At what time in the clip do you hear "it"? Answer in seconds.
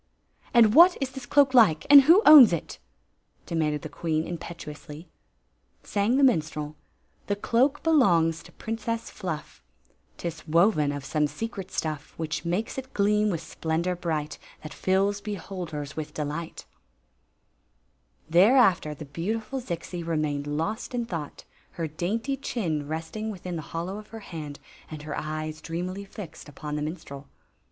2.51-2.79, 12.79-12.95